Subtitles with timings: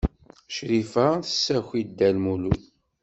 [0.53, 2.63] Crifa tessaki-d Dda Lmulud.